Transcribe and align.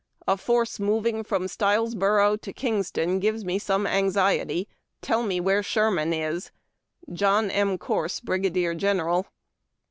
A 0.27 0.35
force 0.35 0.79
moving 0.79 1.23
from 1.23 1.47
Stilesboro 1.47 2.35
to 2.37 2.51
Kingston 2.53 3.19
gives 3.19 3.45
me 3.45 3.59
some 3.59 3.85
anxiety. 3.85 4.67
Tell 5.03 5.21
me 5.21 5.39
where 5.39 5.61
Sherman 5.61 6.11
is. 6.11 6.49
Joiix 7.11 7.51
'SI. 7.51 7.77
Coi'vSE, 7.77 8.23
Brigadier 8.23 8.73
General. 8.73 9.27